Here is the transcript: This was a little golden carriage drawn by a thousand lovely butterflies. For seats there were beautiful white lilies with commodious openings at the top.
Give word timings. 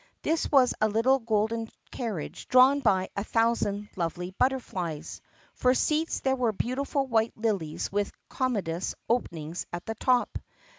This 0.23 0.51
was 0.51 0.73
a 0.81 0.89
little 0.89 1.19
golden 1.19 1.69
carriage 1.91 2.47
drawn 2.47 2.79
by 2.79 3.09
a 3.15 3.23
thousand 3.23 3.87
lovely 3.95 4.31
butterflies. 4.31 5.21
For 5.53 5.75
seats 5.75 6.21
there 6.21 6.35
were 6.35 6.51
beautiful 6.53 7.05
white 7.05 7.37
lilies 7.37 7.91
with 7.91 8.11
commodious 8.27 8.95
openings 9.07 9.67
at 9.71 9.85
the 9.85 9.93
top. 9.93 10.39